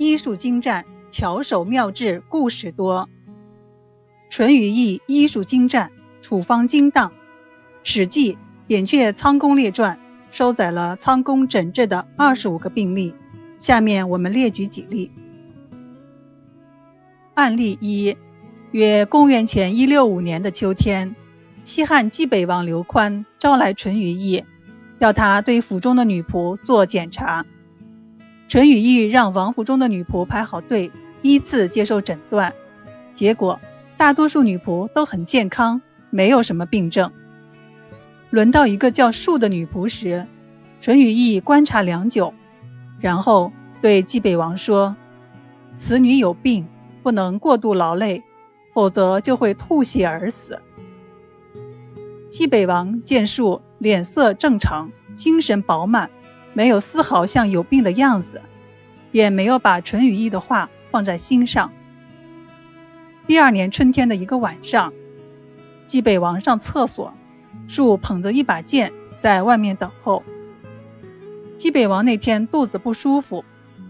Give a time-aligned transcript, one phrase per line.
[0.00, 3.06] 医术精湛，巧手妙治，故事多。
[4.30, 5.92] 淳于意医术精湛，
[6.22, 7.10] 处方精当，
[7.82, 8.32] 《史记·
[8.66, 9.96] 扁鹊仓公列传》
[10.30, 13.14] 收载了仓公诊治的二十五个病例。
[13.58, 15.12] 下面我们列举几例。
[17.34, 18.16] 案例一：
[18.70, 21.14] 约公元前一六五年的秋天，
[21.62, 24.42] 西汉冀北王刘宽招来淳于意，
[24.98, 27.44] 要他对府中的女仆做检查。
[28.50, 30.90] 淳于意让王府中的女仆排好队，
[31.22, 32.52] 依次接受诊断。
[33.14, 33.60] 结果，
[33.96, 35.80] 大多数女仆都很健康，
[36.10, 37.12] 没有什么病症。
[38.30, 40.26] 轮到一个叫树的女仆时，
[40.80, 42.34] 淳于意观察良久，
[42.98, 44.96] 然后对冀北王说
[45.76, 46.66] ：“此女有病，
[47.04, 48.20] 不能过度劳累，
[48.74, 50.60] 否则就会吐血而死。”
[52.28, 56.10] 冀北王见树脸色正常，精神饱满。
[56.52, 58.42] 没有丝毫像有病的样子，
[59.10, 61.72] 便没有把淳于意的话放在心上。
[63.26, 64.92] 第二年春天的一个晚上，
[65.86, 67.14] 冀北王上厕所，
[67.68, 70.24] 树捧着一把剑在外面等候。
[71.56, 73.44] 冀北王那天肚子不舒服，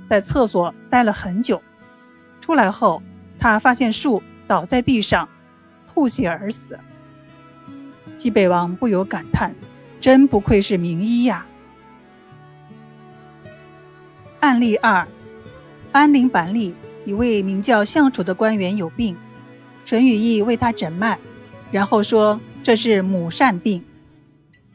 [0.08, 1.62] 在厕所待了很久，
[2.40, 3.02] 出来后，
[3.38, 5.28] 他发现树倒在地上，
[5.86, 6.78] 吐血而死。
[8.18, 9.54] 冀北王不由感叹
[9.98, 11.46] ：“真不愧是名医呀！”
[14.40, 15.06] 案例二：
[15.92, 16.74] 安陵板里
[17.04, 19.16] 一位名叫相楚的官员有病，
[19.84, 21.18] 淳于意为他诊脉，
[21.70, 23.84] 然后说这是母疝病。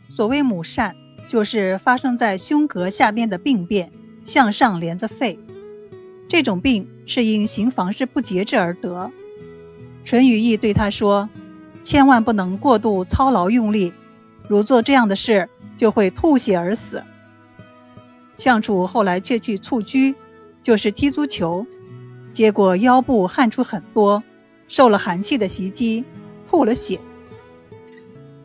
[0.09, 0.93] 所谓母疝，
[1.27, 3.91] 就是发生在胸膈下边的病变，
[4.23, 5.39] 向上连着肺。
[6.29, 9.11] 这种病是因行房事不节制而得。
[10.03, 11.27] 淳于意对他说
[11.81, 13.93] ：“千万不能过度操劳用力，
[14.47, 17.03] 如做这样的事，就会吐血而死。”
[18.37, 20.15] 相楚后来却去蹴鞠，
[20.61, 21.65] 就是踢足球，
[22.33, 24.23] 结果腰部汗出很多，
[24.67, 26.03] 受了寒气的袭击，
[26.47, 26.99] 吐了血。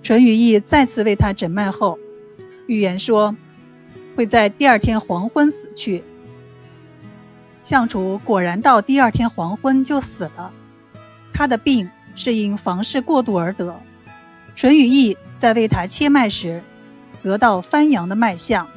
[0.03, 1.99] 淳于意再次为他诊脉后，
[2.67, 3.37] 预言说
[4.17, 6.03] 会在第二天黄昏死去。
[7.63, 10.55] 相楚果然到第二天黄昏就死了。
[11.33, 13.81] 他的病是因房事过度而得。
[14.55, 16.63] 淳于意在为他切脉时，
[17.23, 18.69] 得到翻阳的脉象。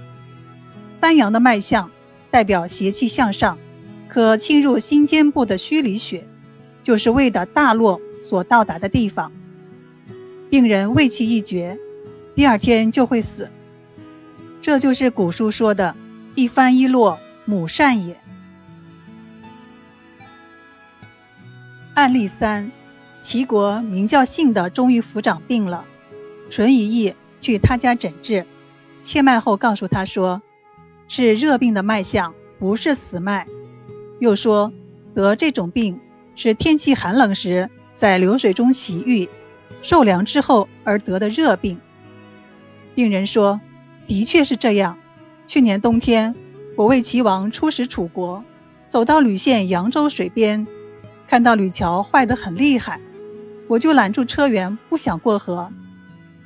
[1.03, 1.91] 翻阳的脉象
[2.31, 3.59] 代表邪气向上，
[4.07, 6.25] 可侵入心尖部的虚里穴，
[6.81, 9.29] 就是胃的大络所到达的地方。
[10.49, 11.77] 病人胃气一绝，
[12.33, 13.51] 第二天就会死。
[14.61, 15.93] 这就是古书说的
[16.35, 18.17] “一翻一落，母善也”。
[21.95, 22.71] 案例三：
[23.19, 25.83] 齐国名叫信的中医府长病了，
[26.49, 28.45] 淳于意去他家诊治，
[29.01, 30.41] 切脉后告诉他说。
[31.15, 33.45] 是热病的脉象，不是死脉。
[34.19, 34.73] 又说
[35.13, 35.99] 得这种病
[36.35, 39.29] 是天气寒冷时在流水中洗浴，
[39.79, 41.79] 受凉之后而得的热病。
[42.95, 43.61] 病人说
[44.07, 44.97] ：“的确是这样。
[45.45, 46.33] 去年冬天，
[46.75, 48.43] 我为齐王出使楚国，
[48.89, 50.65] 走到吕县扬州水边，
[51.27, 52.99] 看到吕桥坏得很厉害，
[53.67, 55.71] 我就拦住车辕，不想过河。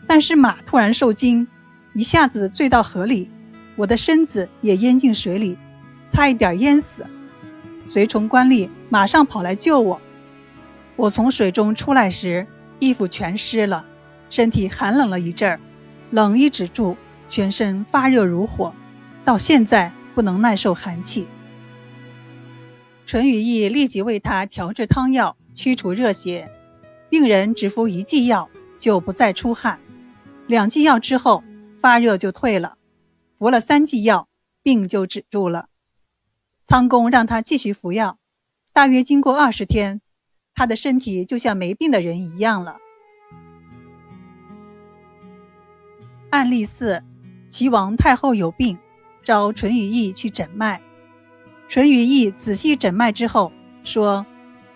[0.06, 1.48] 但是马突然受惊，
[1.94, 3.30] 一下子坠到河里。”
[3.78, 5.58] 我的身子也淹进水里，
[6.12, 7.06] 差一点淹死。
[7.86, 10.02] 随从官吏马上跑来救我。
[10.98, 12.46] 我从水中出来时，
[12.80, 13.86] 衣服全湿了，
[14.30, 15.60] 身体寒冷了一阵儿，
[16.10, 16.98] 冷一止住，
[17.30, 18.74] 全身发热如火，
[19.24, 21.28] 到现在不能耐受寒气。
[23.06, 26.50] 淳于意立即为他调制汤药，驱除热邪。
[27.10, 28.50] 病人只服一剂药，
[28.80, 29.78] 就不再出汗；
[30.46, 31.42] 两剂药之后，
[31.80, 32.76] 发热就退了。
[33.38, 34.28] 服了三剂药，
[34.64, 35.70] 病就止住了。
[36.64, 38.18] 仓公让他继续服药，
[38.74, 40.02] 大约经过二十天，
[40.56, 42.78] 他的身体就像没病的人一样了。
[46.32, 47.04] 案例四：
[47.48, 48.78] 齐王太后有病，
[49.24, 50.82] 召淳于意去诊脉。
[51.68, 53.52] 淳于意仔细诊脉之后
[53.84, 54.26] 说：“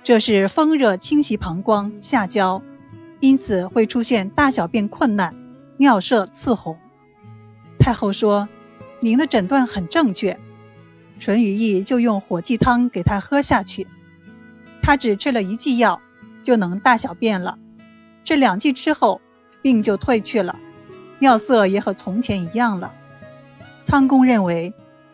[0.03, 2.62] 这是风热侵袭膀胱下焦，
[3.19, 5.35] 因此会出现大小便困难、
[5.77, 6.80] 尿色刺红。”
[7.77, 8.47] 太后说
[9.01, 10.39] ：“您的诊断很正确。”
[11.19, 13.86] 淳于意就用火鸡汤给他喝下去。
[14.81, 16.01] 他只吃了一剂药，
[16.42, 17.59] 就能大小便了。
[18.24, 19.21] 这两剂之后，
[19.62, 20.57] 病就退去了，
[21.19, 22.95] 尿色也和从前一样了。
[23.83, 24.74] 仓公认为，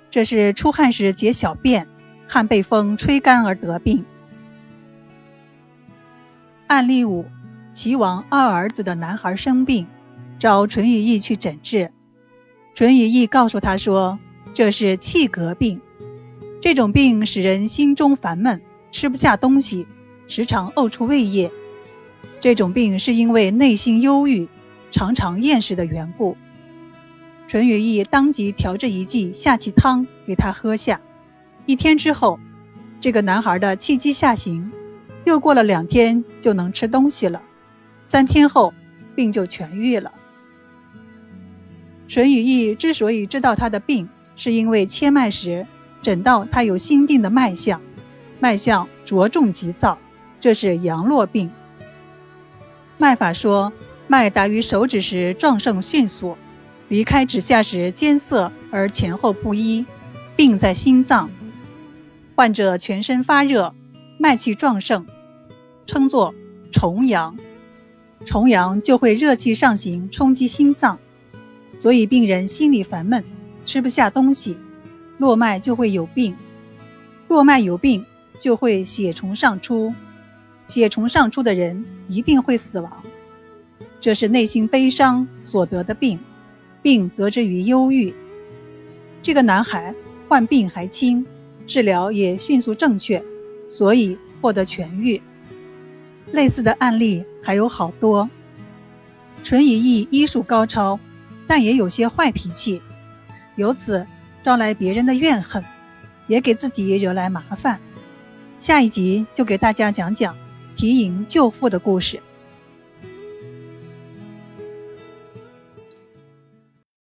[0.10, 1.86] 这是出汗时解小便，
[2.30, 4.06] 汗被风吹干而得病。
[6.68, 7.26] 案例五：
[7.74, 9.88] 齐王二儿子的男孩生病，
[10.40, 11.92] 找淳于意去诊治。
[12.78, 14.20] 淳于意告诉他说
[14.54, 15.82] ：“这是气格病。”
[16.62, 19.88] 这种病使人心中烦闷，吃不下东西，
[20.28, 21.52] 时常呕出胃液。
[22.40, 24.48] 这种病是因为内心忧郁，
[24.92, 26.38] 常常厌食的缘故。
[27.48, 31.02] 淳于意当即调制一剂下气汤给他喝下。
[31.66, 32.40] 一天之后，
[33.00, 34.72] 这个男孩的气机下行，
[35.26, 37.42] 又过了两天就能吃东西了。
[38.04, 38.72] 三天后，
[39.16, 40.14] 病就痊愈了。
[42.08, 45.68] 淳于意之所以知道他的病，是因为切脉时
[46.02, 47.82] 诊到他有心病的脉象，
[48.40, 50.00] 脉象着重急躁，
[50.40, 51.52] 这是阳络病。
[52.98, 53.74] 脉法说，
[54.08, 56.38] 脉达于手指时壮盛迅速。
[56.90, 59.86] 离开指下时艰涩而前后不一，
[60.38, 61.30] 病在心脏。
[62.34, 63.76] 患者全身发热，
[64.18, 65.06] 脉气壮盛，
[65.86, 66.34] 称作
[66.72, 67.38] 重阳。
[68.24, 70.98] 重阳就会热气上行，冲击心脏，
[71.80, 73.24] 所以病人心里烦闷，
[73.66, 74.58] 吃不下东西，
[75.18, 76.36] 络脉就会有病。
[77.28, 78.06] 络脉有病，
[78.40, 79.94] 就会血虫上出，
[80.66, 83.04] 血虫上出的人一定会死亡。
[84.00, 86.20] 这是内心悲伤所得的病。
[86.84, 88.14] 病得之于忧郁。
[89.22, 89.94] 这个男孩
[90.30, 91.26] 患病还轻，
[91.66, 93.22] 治疗也迅速正确，
[93.68, 95.22] 所以获得痊愈。
[96.32, 98.30] 类似的案例还有好多。
[99.44, 100.98] 淳于意医术高超，
[101.48, 102.82] 但也有些坏脾气，
[103.56, 104.06] 由此
[104.44, 105.64] 招来别人的怨恨，
[106.28, 107.80] 也给自己惹来麻烦。
[108.60, 110.36] 下一集就给大家讲讲
[110.76, 112.22] 提营救父的故事。